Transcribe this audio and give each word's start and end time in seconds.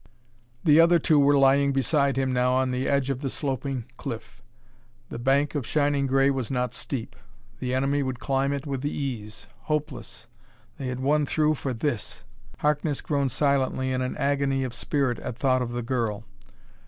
The 0.63 0.79
other 0.79 0.97
two 0.97 1.19
were 1.19 1.37
lying 1.37 1.73
beside 1.73 2.17
him 2.17 2.33
now 2.33 2.59
at 2.59 2.71
the 2.71 2.87
edge 2.89 3.11
of 3.11 3.21
the 3.21 3.29
sloping 3.29 3.85
cliff. 3.97 4.41
The 5.09 5.19
bank 5.19 5.53
of 5.53 5.63
shining 5.67 6.07
gray 6.07 6.31
was 6.31 6.49
not 6.49 6.73
steep; 6.73 7.15
the 7.59 7.75
enemy 7.75 8.01
would 8.01 8.19
climb 8.19 8.51
it 8.51 8.65
with 8.65 8.83
ease. 8.83 9.45
Hopeless! 9.65 10.25
They 10.79 10.87
had 10.87 11.01
won 11.01 11.27
through 11.27 11.53
for 11.53 11.71
this!... 11.71 12.23
Harkness 12.61 12.99
groaned 13.01 13.31
silently 13.31 13.91
in 13.91 14.01
an 14.01 14.17
agony 14.17 14.63
of 14.63 14.73
spirit 14.73 15.19
at 15.19 15.37
thought 15.37 15.61
of 15.61 15.71
the 15.71 15.83
girl. 15.83 16.23